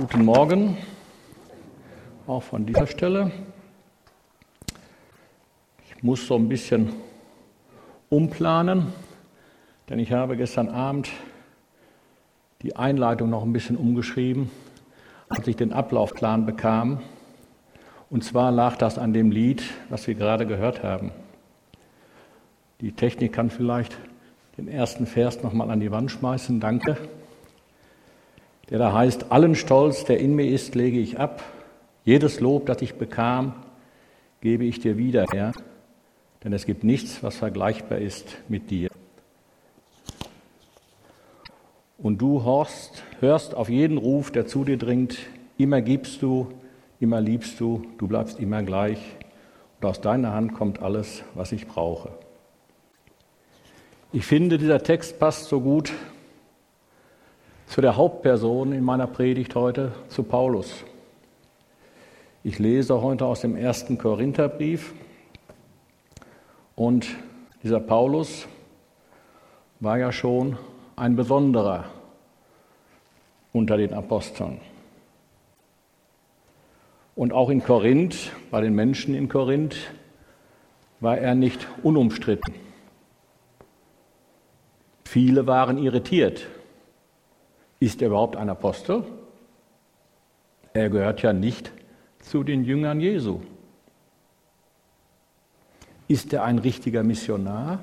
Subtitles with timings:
[0.00, 0.78] Guten Morgen,
[2.26, 3.32] auch von dieser Stelle.
[5.84, 6.94] Ich muss so ein bisschen
[8.08, 8.94] umplanen,
[9.90, 11.10] denn ich habe gestern Abend
[12.62, 14.50] die Einleitung noch ein bisschen umgeschrieben,
[15.28, 17.02] als ich den Ablaufplan bekam.
[18.08, 21.12] Und zwar lag das an dem Lied, was wir gerade gehört haben.
[22.80, 23.98] Die Technik kann vielleicht
[24.56, 26.58] den ersten Vers nochmal an die Wand schmeißen.
[26.58, 26.96] Danke
[28.70, 31.42] der da heißt, allen Stolz, der in mir ist, lege ich ab.
[32.04, 33.54] Jedes Lob, das ich bekam,
[34.40, 35.52] gebe ich dir wieder, Herr.
[36.44, 38.88] Denn es gibt nichts, was vergleichbar ist mit dir.
[41.98, 45.18] Und du horst, hörst auf jeden Ruf, der zu dir dringt.
[45.58, 46.48] Immer gibst du,
[46.98, 48.98] immer liebst du, du bleibst immer gleich.
[49.80, 52.10] Und aus deiner Hand kommt alles, was ich brauche.
[54.12, 55.92] Ich finde, dieser Text passt so gut
[57.70, 60.82] zu der Hauptperson in meiner Predigt heute, zu Paulus.
[62.42, 64.92] Ich lese heute aus dem ersten Korintherbrief
[66.74, 67.06] und
[67.62, 68.48] dieser Paulus
[69.78, 70.58] war ja schon
[70.96, 71.84] ein besonderer
[73.52, 74.60] unter den Aposteln.
[77.14, 79.76] Und auch in Korinth, bei den Menschen in Korinth,
[80.98, 82.52] war er nicht unumstritten.
[85.04, 86.48] Viele waren irritiert
[87.80, 89.04] ist er überhaupt ein Apostel?
[90.72, 91.72] Er gehört ja nicht
[92.20, 93.40] zu den Jüngern Jesu.
[96.06, 97.80] Ist er ein richtiger Missionar?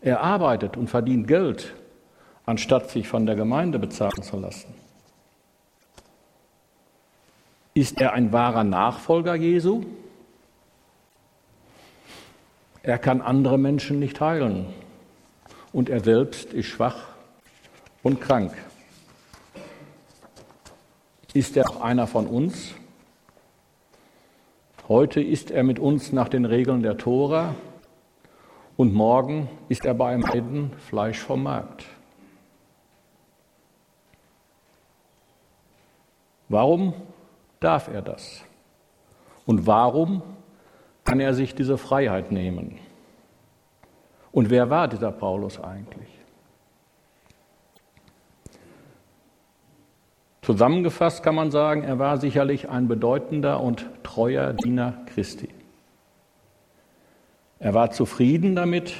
[0.00, 1.74] Er arbeitet und verdient Geld,
[2.44, 4.74] anstatt sich von der Gemeinde bezahlen zu lassen.
[7.74, 9.84] Ist er ein wahrer Nachfolger Jesu?
[12.82, 14.66] Er kann andere Menschen nicht heilen
[15.72, 17.17] und er selbst ist schwach
[18.02, 18.52] und krank.
[21.34, 22.74] Ist er auch einer von uns?
[24.88, 27.54] Heute ist er mit uns nach den Regeln der Tora
[28.76, 31.84] und morgen ist er bei einem Heiden Fleisch vom Markt.
[36.48, 36.94] Warum
[37.60, 38.42] darf er das?
[39.44, 40.22] Und warum
[41.04, 42.78] kann er sich diese Freiheit nehmen?
[44.32, 46.17] Und wer war dieser Paulus eigentlich?
[50.48, 55.50] Zusammengefasst kann man sagen, er war sicherlich ein bedeutender und treuer Diener Christi.
[57.58, 58.94] Er war zufrieden damit,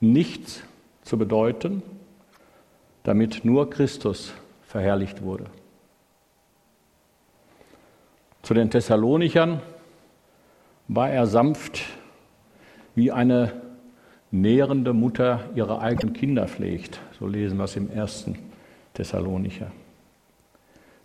[0.00, 0.62] nichts
[1.00, 1.82] zu bedeuten,
[3.02, 5.46] damit nur Christus verherrlicht wurde.
[8.42, 9.62] Zu den Thessalonichern
[10.88, 11.80] war er sanft,
[12.94, 13.54] wie eine
[14.30, 17.00] nährende Mutter ihre eigenen Kinder pflegt.
[17.18, 18.38] So lesen wir es im ersten
[18.92, 19.72] Thessalonicher.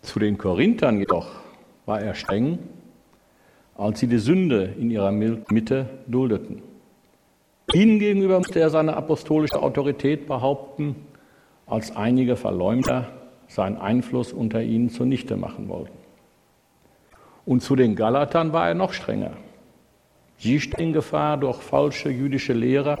[0.02, 1.28] Zu den Korinthern jedoch
[1.86, 2.58] war er streng,
[3.76, 6.62] als sie die Sünde in ihrer Mitte duldeten.
[7.72, 10.96] Ihnen gegenüber musste er seine apostolische Autorität behaupten,
[11.66, 13.08] als einige Verleumder
[13.46, 15.96] seinen Einfluss unter ihnen zunichte machen wollten.
[17.46, 19.32] Und zu den Galatern war er noch strenger.
[20.38, 22.98] Sie stehen in Gefahr durch falsche jüdische Lehrer,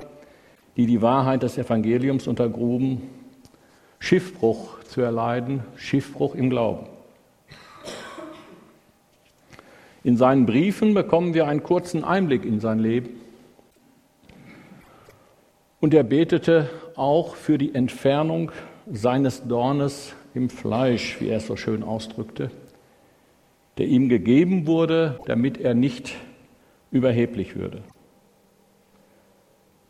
[0.76, 3.02] die die Wahrheit des Evangeliums untergruben
[4.00, 6.86] Schiffbruch zu erleiden, Schiffbruch im Glauben.
[10.02, 13.10] In seinen Briefen bekommen wir einen kurzen Einblick in sein Leben.
[15.78, 18.50] Und er betete auch für die Entfernung
[18.90, 22.50] seines Dornes im Fleisch, wie er es so schön ausdrückte,
[23.78, 26.14] der ihm gegeben wurde, damit er nicht
[26.90, 27.82] überheblich würde.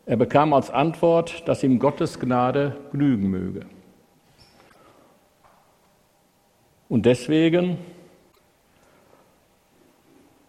[0.05, 3.65] Er bekam als Antwort, dass ihm Gottes Gnade genügen möge.
[6.91, 7.77] Und deswegen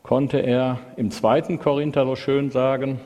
[0.03, 2.99] konnte er im zweiten Korinther so schön sagen,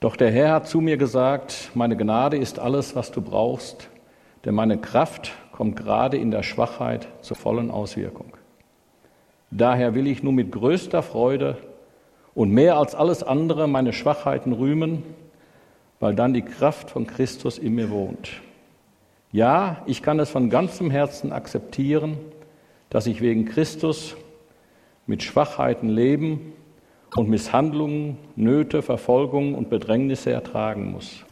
[0.00, 3.88] doch der Herr hat zu mir gesagt, meine Gnade ist alles, was du brauchst,
[4.44, 8.36] denn meine Kraft kommt gerade in der Schwachheit zur vollen Auswirkung.
[9.52, 11.56] Daher will ich nun mit größter Freude
[12.34, 15.04] und mehr als alles andere meine Schwachheiten rühmen,
[16.00, 18.40] weil dann die Kraft von Christus in mir wohnt.
[19.34, 22.18] Ja, ich kann es von ganzem Herzen akzeptieren,
[22.88, 24.14] dass ich wegen Christus
[25.08, 26.52] mit Schwachheiten leben
[27.16, 31.24] und Misshandlungen, Nöte, Verfolgungen und Bedrängnisse ertragen muss.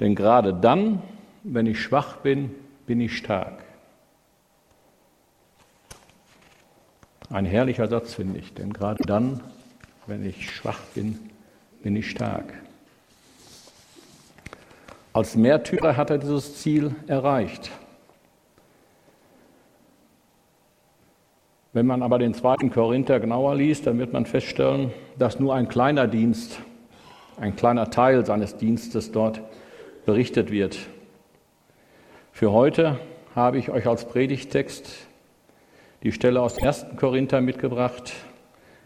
[0.00, 1.02] Denn gerade dann,
[1.42, 2.54] wenn ich schwach bin,
[2.86, 3.62] bin ich stark.
[7.28, 9.42] Ein herrlicher Satz finde ich, denn gerade dann,
[10.06, 11.18] wenn ich schwach bin,
[11.82, 12.61] bin ich stark.
[15.14, 17.70] Als Märtyrer hat er dieses Ziel erreicht.
[21.74, 25.68] Wenn man aber den zweiten Korinther genauer liest, dann wird man feststellen, dass nur ein
[25.68, 26.58] kleiner Dienst,
[27.38, 29.42] ein kleiner Teil seines Dienstes dort
[30.06, 30.78] berichtet wird.
[32.30, 32.98] Für heute
[33.34, 35.06] habe ich euch als Predigtext
[36.02, 36.86] die Stelle aus 1.
[36.96, 38.12] Korinther mitgebracht.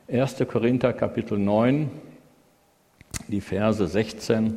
[0.09, 0.45] 1.
[0.49, 1.91] Korinther Kapitel 9,
[3.29, 4.57] die Verse 16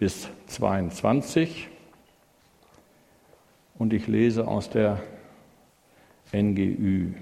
[0.00, 1.68] bis 22.
[3.78, 5.02] Und ich lese aus der
[6.32, 7.12] NGÜ.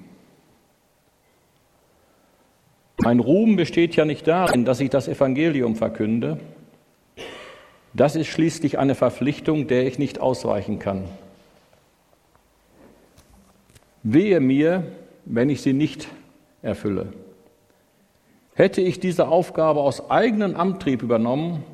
[2.98, 6.38] Mein Ruhm besteht ja nicht darin, dass ich das Evangelium verkünde.
[7.94, 11.04] Das ist schließlich eine Verpflichtung, der ich nicht ausweichen kann.
[14.04, 14.86] Wehe mir,
[15.24, 16.06] wenn ich sie nicht
[16.62, 17.12] erfülle.
[18.54, 21.64] Hätte ich diese Aufgabe aus eigenem Antrieb übernommen,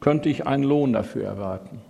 [0.00, 1.80] könnte ich einen Lohn dafür erwarten.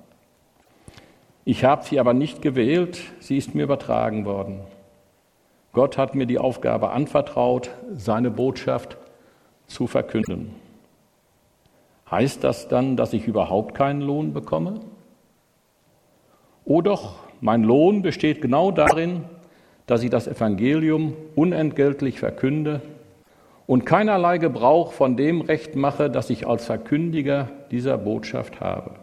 [1.44, 4.60] Ich habe sie aber nicht gewählt, sie ist mir übertragen worden.
[5.72, 8.96] Gott hat mir die Aufgabe anvertraut, seine Botschaft
[9.66, 10.54] zu verkünden.
[12.10, 14.80] Heißt das dann, dass ich überhaupt keinen Lohn bekomme?
[16.64, 19.24] Oh doch, mein Lohn besteht genau darin,
[19.86, 22.82] dass ich das Evangelium unentgeltlich verkünde
[23.68, 28.94] und keinerlei Gebrauch von dem Recht mache, das ich als Verkündiger dieser Botschaft habe.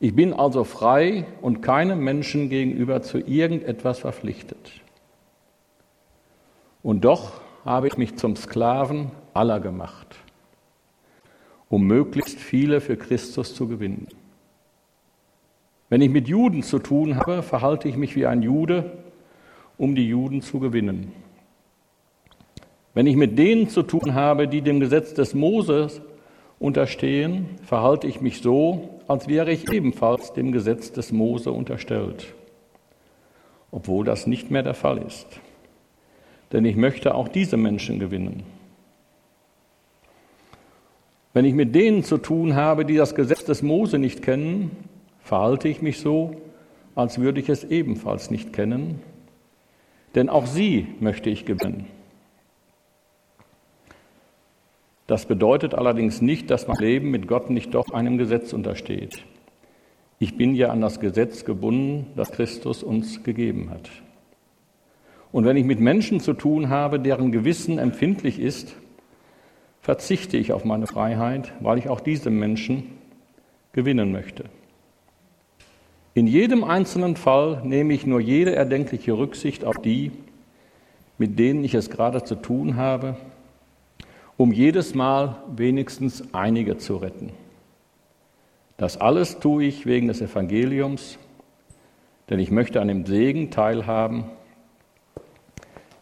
[0.00, 4.80] Ich bin also frei und keinem Menschen gegenüber zu irgendetwas verpflichtet.
[6.82, 10.16] Und doch habe ich mich zum Sklaven aller gemacht,
[11.68, 14.08] um möglichst viele für Christus zu gewinnen.
[15.90, 18.90] Wenn ich mit Juden zu tun habe, verhalte ich mich wie ein Jude,
[19.76, 21.12] um die Juden zu gewinnen.
[22.94, 26.00] Wenn ich mit denen zu tun habe, die dem Gesetz des Moses
[26.58, 32.34] unterstehen, verhalte ich mich so, als wäre ich ebenfalls dem Gesetz des Mose unterstellt,
[33.70, 35.40] obwohl das nicht mehr der Fall ist
[36.52, 38.42] denn ich möchte auch diese Menschen gewinnen.
[41.32, 44.70] Wenn ich mit denen zu tun habe, die das Gesetz des Mose nicht kennen,
[45.20, 46.36] verhalte ich mich so,
[46.94, 49.00] als würde ich es ebenfalls nicht kennen,
[50.14, 51.86] denn auch sie möchte ich gewinnen.
[55.06, 59.24] Das bedeutet allerdings nicht, dass mein Leben mit Gott nicht doch einem Gesetz untersteht.
[60.18, 63.90] Ich bin ja an das Gesetz gebunden, das Christus uns gegeben hat.
[65.32, 68.76] Und wenn ich mit Menschen zu tun habe, deren Gewissen empfindlich ist,
[69.80, 72.84] verzichte ich auf meine Freiheit, weil ich auch diese Menschen
[73.72, 74.44] gewinnen möchte.
[76.14, 80.12] In jedem einzelnen Fall nehme ich nur jede erdenkliche Rücksicht auf die,
[81.16, 83.16] mit denen ich es gerade zu tun habe,
[84.42, 87.30] um jedes Mal wenigstens einige zu retten.
[88.76, 91.16] Das alles tue ich wegen des Evangeliums,
[92.28, 94.24] denn ich möchte an dem Segen teilhaben,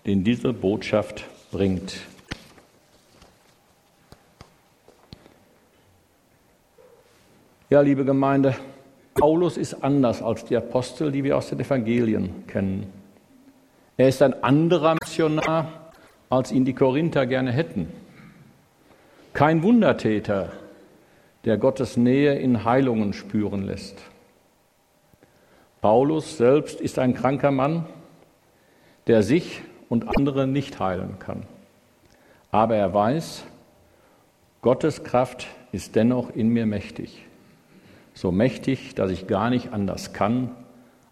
[0.07, 2.01] den diese Botschaft bringt.
[7.69, 8.57] Ja, liebe Gemeinde,
[9.13, 12.91] Paulus ist anders als die Apostel, die wir aus den Evangelien kennen.
[13.99, 15.93] Er ist ein anderer Missionar,
[16.31, 18.00] als ihn die Korinther gerne hätten.
[19.33, 20.53] Kein Wundertäter,
[21.45, 23.97] der Gottes Nähe in Heilungen spüren lässt.
[25.81, 27.87] Paulus selbst ist ein kranker Mann,
[29.07, 31.45] der sich und andere nicht heilen kann.
[32.51, 33.45] Aber er weiß,
[34.63, 37.25] Gottes Kraft ist dennoch in mir mächtig.
[38.13, 40.51] So mächtig, dass ich gar nicht anders kann,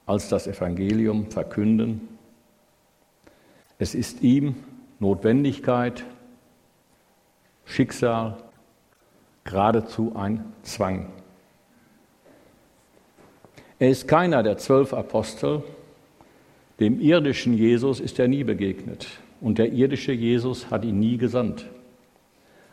[0.07, 2.09] als das Evangelium verkünden.
[3.79, 4.57] Es ist ihm
[4.99, 6.05] Notwendigkeit,
[7.69, 8.39] Schicksal,
[9.45, 11.07] geradezu ein Zwang.
[13.79, 15.63] Er ist keiner der zwölf Apostel,
[16.81, 19.07] dem irdischen Jesus ist er nie begegnet
[19.41, 21.67] und der irdische Jesus hat ihn nie gesandt,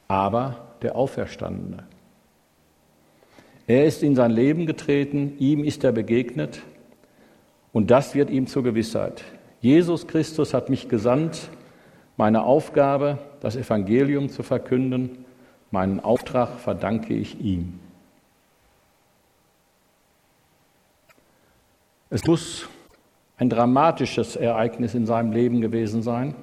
[0.08, 1.84] aber der Auferstandene.
[3.68, 6.62] Er ist in sein Leben getreten, ihm ist er begegnet
[7.74, 9.24] und das wird ihm zur Gewissheit.
[9.60, 11.50] Jesus Christus hat mich gesandt,
[12.18, 15.26] meine Aufgabe, das Evangelium zu verkünden,
[15.72, 17.80] meinen Auftrag verdanke ich ihm.
[22.10, 22.70] Es muss
[23.38, 26.36] ein dramatisches Ereignis in seinem Leben gewesen sein.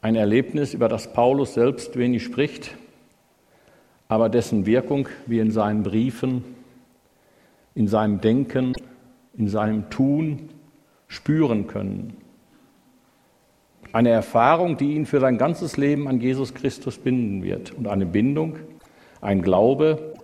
[0.00, 2.74] Ein Erlebnis, über das Paulus selbst wenig spricht,
[4.08, 6.44] aber dessen Wirkung wir in seinen Briefen,
[7.74, 8.74] in seinem Denken,
[9.36, 10.50] in seinem Tun
[11.08, 12.16] spüren können.
[13.94, 18.06] Eine Erfahrung, die ihn für sein ganzes Leben an Jesus Christus binden wird und eine
[18.06, 18.56] Bindung,
[19.20, 20.16] ein Glaube,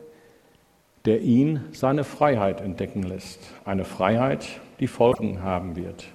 [1.05, 3.39] der ihn seine Freiheit entdecken lässt.
[3.65, 4.49] Eine Freiheit,
[4.81, 6.09] die Folgen haben wird.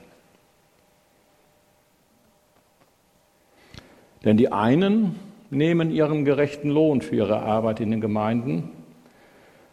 [4.25, 5.17] Denn die einen
[5.49, 8.69] nehmen ihren gerechten Lohn für ihre Arbeit in den Gemeinden,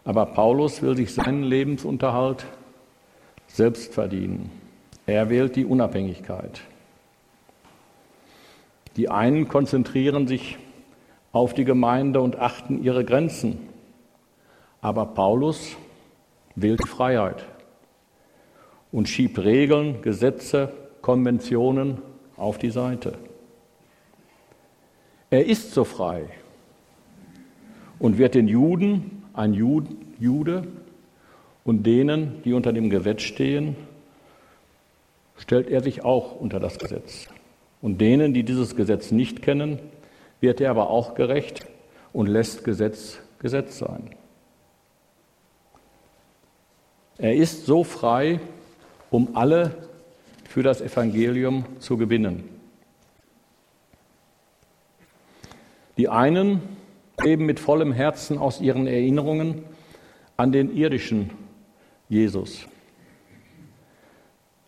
[0.04, 2.46] aber Paulus will sich seinen Lebensunterhalt
[3.48, 4.52] selbst verdienen.
[5.04, 6.62] Er wählt die Unabhängigkeit.
[8.96, 10.58] Die einen konzentrieren sich
[11.32, 13.58] auf die Gemeinde und achten ihre Grenzen,
[14.80, 15.76] aber Paulus
[16.54, 17.46] wählt Freiheit
[18.90, 21.98] und schiebt Regeln, Gesetze, Konventionen
[22.36, 23.14] auf die Seite.
[25.30, 26.26] Er ist so frei
[27.98, 30.66] und wird den Juden, ein Jude,
[31.64, 33.76] und denen, die unter dem Gesetz stehen,
[35.36, 37.28] stellt er sich auch unter das Gesetz.
[37.82, 39.78] Und denen, die dieses Gesetz nicht kennen,
[40.40, 41.66] wird er aber auch gerecht
[42.12, 44.10] und lässt Gesetz Gesetz sein.
[47.18, 48.38] Er ist so frei,
[49.10, 49.88] um alle
[50.48, 52.48] für das Evangelium zu gewinnen.
[55.96, 56.62] Die einen
[57.20, 59.64] leben mit vollem Herzen aus ihren Erinnerungen
[60.36, 61.30] an den irdischen
[62.08, 62.66] Jesus.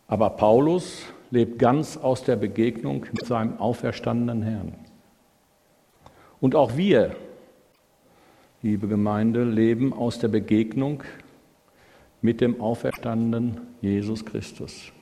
[0.08, 4.74] Aber Paulus lebt ganz aus der Begegnung mit seinem auferstandenen Herrn.
[6.40, 7.16] Und auch wir,
[8.62, 11.02] liebe Gemeinde, leben aus der Begegnung
[12.22, 14.92] mit dem auferstandenen Jesus Christus.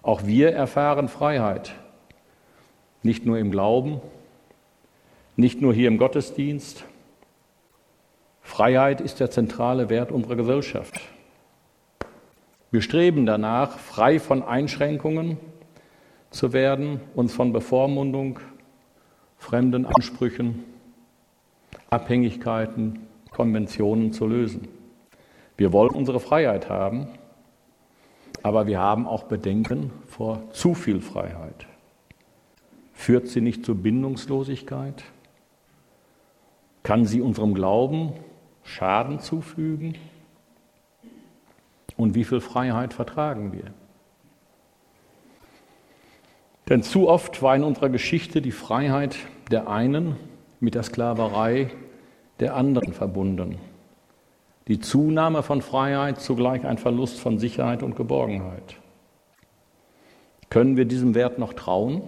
[0.00, 1.74] Auch wir erfahren Freiheit,
[3.02, 4.00] nicht nur im Glauben,
[5.36, 6.84] nicht nur hier im Gottesdienst.
[8.40, 10.98] Freiheit ist der zentrale Wert unserer Gesellschaft.
[12.74, 15.38] Wir streben danach, frei von Einschränkungen
[16.30, 18.40] zu werden, uns von Bevormundung,
[19.38, 20.64] fremden Ansprüchen,
[21.88, 24.66] Abhängigkeiten, Konventionen zu lösen.
[25.56, 27.06] Wir wollen unsere Freiheit haben,
[28.42, 31.68] aber wir haben auch Bedenken vor zu viel Freiheit.
[32.92, 35.04] Führt sie nicht zu Bindungslosigkeit?
[36.82, 38.14] Kann sie unserem Glauben
[38.64, 39.94] Schaden zufügen?
[42.04, 43.72] Und wie viel Freiheit vertragen wir?
[46.68, 49.16] Denn zu oft war in unserer Geschichte die Freiheit
[49.50, 50.16] der einen
[50.60, 51.70] mit der Sklaverei
[52.40, 53.56] der anderen verbunden.
[54.68, 58.76] Die Zunahme von Freiheit zugleich ein Verlust von Sicherheit und Geborgenheit.
[60.50, 62.02] Können wir diesem Wert noch trauen?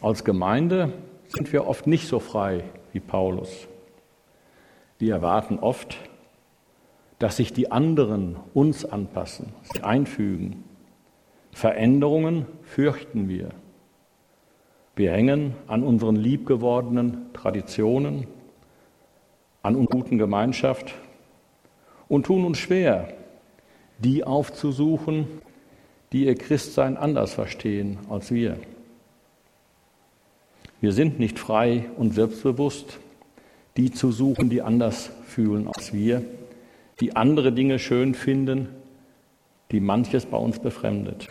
[0.00, 0.92] Als Gemeinde
[1.28, 3.68] sind wir oft nicht so frei wie Paulus.
[4.98, 5.96] Wir erwarten oft,
[7.18, 10.64] dass sich die anderen uns anpassen, sich einfügen.
[11.52, 13.50] Veränderungen fürchten wir.
[14.94, 18.26] Wir hängen an unseren liebgewordenen Traditionen,
[19.62, 20.94] an unserer guten Gemeinschaft
[22.08, 23.08] und tun uns schwer,
[23.98, 25.26] die aufzusuchen,
[26.12, 28.58] die ihr Christsein anders verstehen als wir.
[30.80, 32.98] Wir sind nicht frei und selbstbewusst,
[33.76, 36.22] die zu suchen, die anders fühlen als wir,
[37.00, 38.68] die andere Dinge schön finden,
[39.70, 41.28] die manches bei uns befremdet.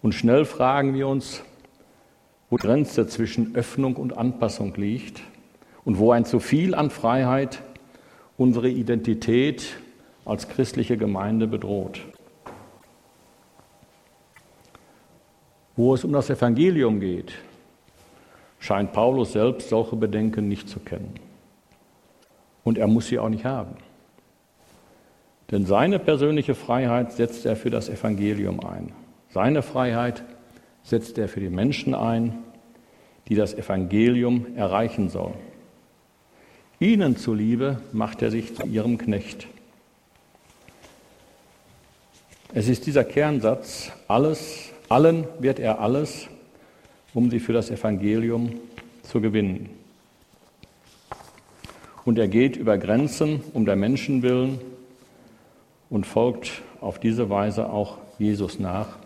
[0.00, 1.42] Und schnell fragen wir uns,
[2.50, 5.22] wo die Grenze zwischen Öffnung und Anpassung liegt
[5.84, 7.62] und wo ein zu viel an Freiheit
[8.36, 9.76] unsere Identität
[10.24, 12.00] als christliche Gemeinde bedroht.
[15.76, 17.32] Wo es um das Evangelium geht,
[18.58, 21.14] scheint Paulus selbst solche Bedenken nicht zu kennen.
[22.64, 23.76] Und er muss sie auch nicht haben.
[25.50, 28.92] Denn seine persönliche Freiheit setzt er für das Evangelium ein.
[29.30, 30.22] Seine Freiheit
[30.82, 32.38] setzt er für die Menschen ein,
[33.28, 35.34] die das Evangelium erreichen sollen.
[36.80, 39.46] Ihnen zuliebe macht er sich zu ihrem Knecht.
[42.54, 46.28] Es ist dieser Kernsatz, alles, allen wird er alles,
[47.14, 48.54] um sie für das Evangelium
[49.02, 49.70] zu gewinnen.
[52.04, 54.58] Und er geht über Grenzen um der Menschen willen
[55.88, 58.98] und folgt auf diese Weise auch Jesus nach,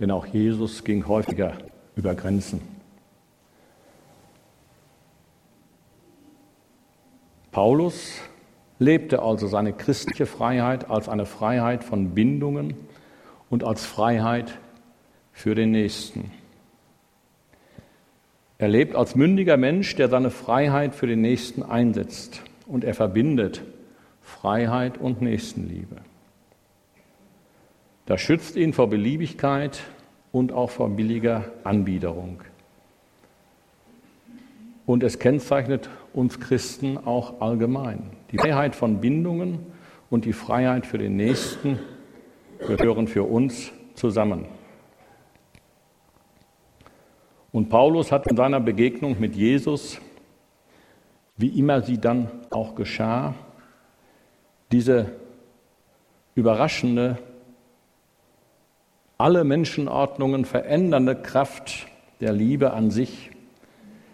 [0.00, 1.52] denn auch Jesus ging häufiger
[1.94, 2.60] über Grenzen.
[7.50, 8.20] Paulus
[8.78, 12.74] lebte also seine christliche Freiheit als eine Freiheit von Bindungen
[13.48, 14.58] und als Freiheit
[15.32, 16.30] für den Nächsten.
[18.58, 23.62] Er lebt als mündiger Mensch, der seine Freiheit für den Nächsten einsetzt und er verbindet
[24.22, 25.96] Freiheit und Nächstenliebe.
[28.06, 29.82] Das schützt ihn vor Beliebigkeit
[30.32, 32.42] und auch vor billiger Anbiederung.
[34.86, 38.10] Und es kennzeichnet uns Christen auch allgemein.
[38.30, 39.58] Die Freiheit von Bindungen
[40.08, 41.78] und die Freiheit für den Nächsten
[42.66, 44.46] gehören für uns zusammen.
[47.56, 49.98] Und Paulus hat in seiner Begegnung mit Jesus,
[51.38, 53.32] wie immer sie dann auch geschah,
[54.70, 55.10] diese
[56.34, 57.16] überraschende,
[59.16, 61.86] alle Menschenordnungen verändernde Kraft
[62.20, 63.30] der Liebe an sich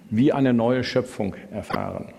[0.09, 2.13] wie eine neue Schöpfung erfahren.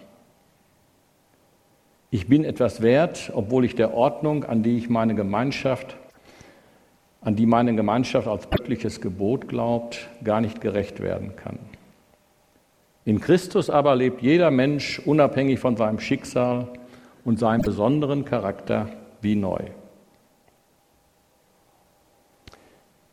[2.12, 5.96] Ich bin etwas wert, obwohl ich der Ordnung, an die ich meine Gemeinschaft,
[7.24, 11.60] an die meine Gemeinschaft als göttliches Gebot glaubt, gar nicht gerecht werden kann.
[13.06, 16.68] In Christus aber lebt jeder Mensch unabhängig von seinem Schicksal
[17.26, 18.90] und seinem besonderen Charakter
[19.22, 19.60] wie neu.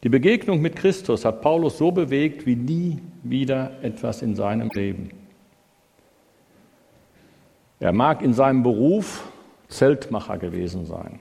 [0.03, 5.11] Die Begegnung mit Christus hat Paulus so bewegt wie nie wieder etwas in seinem Leben.
[7.81, 9.31] Er mag in seinem Beruf
[9.69, 11.21] Zeltmacher gewesen sein.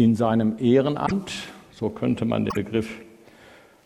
[0.00, 1.30] In seinem Ehrenamt,
[1.72, 3.02] so könnte man den Begriff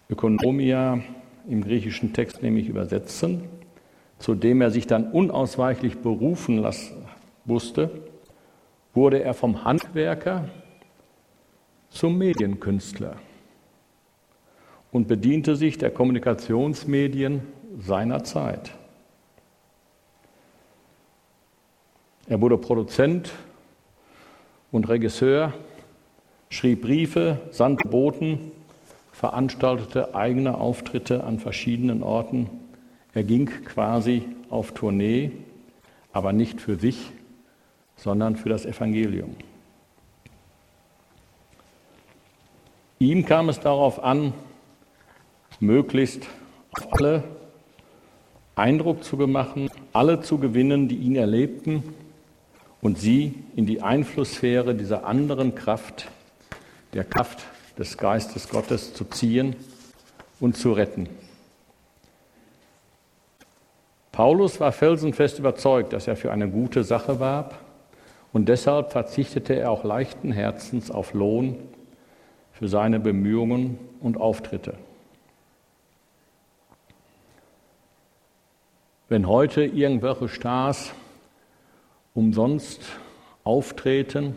[0.09, 1.01] Ökonomia
[1.49, 3.49] im griechischen Text nämlich übersetzen,
[4.21, 7.05] zu dem er sich dann unausweichlich berufen lassen
[7.45, 7.91] musste,
[8.95, 10.49] wurde er vom Handwerker
[11.91, 13.17] zum Medienkünstler
[14.93, 17.43] und bediente sich der Kommunikationsmedien
[17.81, 18.71] seiner Zeit.
[22.29, 23.33] Er wurde Produzent
[24.71, 25.53] und Regisseur,
[26.55, 28.53] schrieb Briefe, sandte Boten,
[29.11, 32.49] veranstaltete eigene Auftritte an verschiedenen Orten.
[33.13, 35.33] Er ging quasi auf Tournee,
[36.13, 37.11] aber nicht für sich,
[37.97, 39.35] sondern für das Evangelium.
[43.01, 44.33] Ihm kam es darauf an,
[45.59, 46.29] möglichst
[46.71, 47.25] auf alle
[48.55, 51.83] Eindruck zu machen, alle zu gewinnen, die ihn erlebten
[52.81, 56.13] und sie in die Einflusssphäre dieser anderen Kraft,
[56.95, 57.45] der Kraft
[57.79, 59.57] des Geistes Gottes zu ziehen
[60.41, 61.09] und zu retten.
[64.13, 67.59] Paulus war felsenfest überzeugt, dass er für eine gute Sache warb
[68.33, 71.57] und deshalb verzichtete er auch leichten Herzens auf Lohn
[72.53, 74.75] für seine Bemühungen und Auftritte.
[79.09, 80.93] Wenn heute irgendwelche Stars
[82.15, 82.83] umsonst
[83.43, 84.37] auftreten,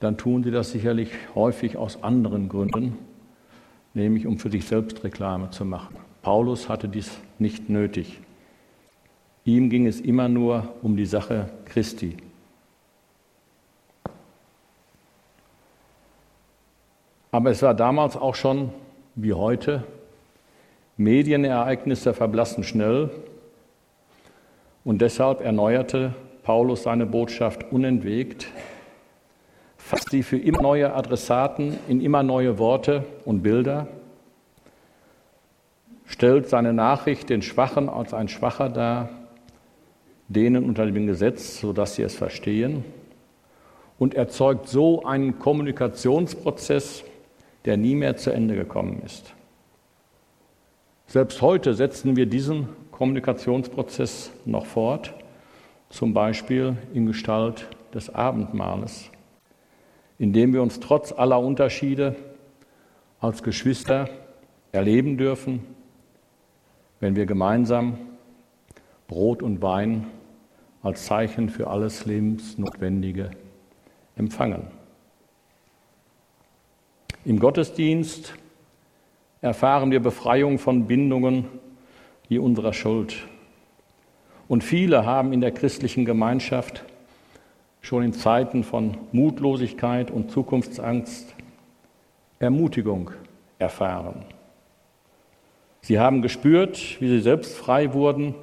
[0.00, 2.98] dann tun sie das sicherlich häufig aus anderen Gründen,
[3.94, 5.96] nämlich um für sich selbst Reklame zu machen.
[6.22, 8.20] Paulus hatte dies nicht nötig.
[9.44, 12.16] Ihm ging es immer nur um die Sache Christi.
[17.32, 18.70] Aber es war damals auch schon
[19.14, 19.84] wie heute,
[20.96, 23.10] Medienereignisse verblassen schnell
[24.84, 28.48] und deshalb erneuerte Paulus seine Botschaft unentwegt,
[29.84, 33.88] fasst sie für immer neue Adressaten in immer neue Worte und Bilder,
[36.06, 39.08] stellt seine Nachricht den Schwachen als ein Schwacher dar,
[40.28, 42.84] denen unter dem Gesetz, sodass sie es verstehen,
[43.98, 47.04] und erzeugt so einen Kommunikationsprozess,
[47.64, 49.34] der nie mehr zu Ende gekommen ist.
[51.06, 55.12] Selbst heute setzen wir diesen Kommunikationsprozess noch fort,
[55.90, 59.10] zum Beispiel in Gestalt des Abendmahles,
[60.20, 62.14] indem wir uns trotz aller Unterschiede
[63.20, 64.10] als Geschwister
[64.70, 65.64] erleben dürfen,
[67.00, 67.96] wenn wir gemeinsam
[69.08, 70.06] Brot und Wein
[70.82, 73.30] als Zeichen für alles Lebensnotwendige
[74.14, 74.66] empfangen.
[77.24, 78.34] Im Gottesdienst
[79.40, 81.46] erfahren wir Befreiung von Bindungen
[82.28, 83.26] wie unserer Schuld.
[84.48, 86.84] Und viele haben in der christlichen Gemeinschaft
[87.80, 91.34] schon in Zeiten von Mutlosigkeit und Zukunftsangst
[92.38, 93.10] Ermutigung
[93.58, 94.24] erfahren.
[95.82, 98.34] Sie haben gespürt, wie sie selbst frei wurden,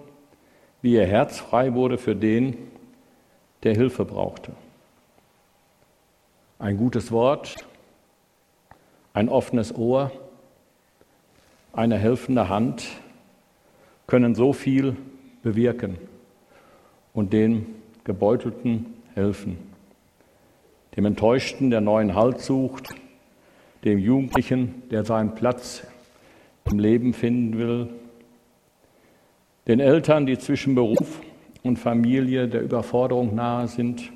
[0.81, 2.57] wie ihr Herz frei wurde für den,
[3.63, 4.53] der Hilfe brauchte.
[6.59, 7.55] Ein gutes Wort,
[9.13, 10.11] ein offenes Ohr,
[11.73, 12.87] eine helfende Hand
[14.07, 14.95] können so viel
[15.43, 15.97] bewirken
[17.13, 17.65] und dem
[18.03, 19.57] Gebeutelten helfen.
[20.95, 22.95] Dem Enttäuschten, der neuen Halt sucht,
[23.83, 25.85] dem Jugendlichen, der seinen Platz
[26.65, 27.89] im Leben finden will,
[29.67, 31.21] den Eltern, die zwischen Beruf
[31.63, 34.11] und Familie der Überforderung nahe sind,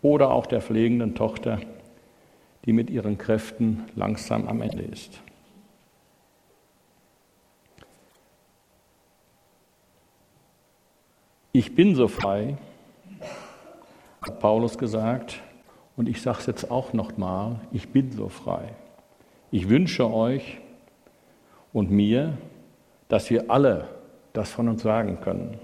[0.00, 1.60] oder auch der pflegenden Tochter,
[2.64, 5.20] die mit ihren Kräften langsam am Ende ist.
[11.52, 12.56] Ich bin so frei,
[14.22, 15.40] hat Paulus gesagt,
[15.96, 18.74] und ich sage es jetzt auch nochmal, ich bin so frei.
[19.50, 20.58] Ich wünsche euch
[21.72, 22.38] und mir,
[23.08, 23.88] dass wir alle
[24.32, 25.58] das von uns sagen können.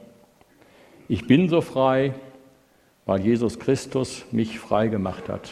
[1.09, 2.15] Ich bin so frei,
[3.07, 5.51] weil Jesus Christus mich frei gemacht hat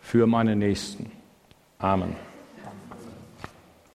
[0.00, 1.10] für meine Nächsten.
[1.78, 2.14] Amen.